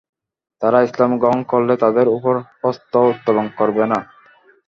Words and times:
তারা 0.61 0.79
ইসলাম 0.81 1.11
গ্রহণ 1.17 1.41
করলে 1.43 1.73
তাদের 1.77 2.07
উপর 2.07 2.33
হস্ত 2.61 2.93
উত্তোলন 3.11 3.47
করবে 3.57 3.83
না। 3.91 3.99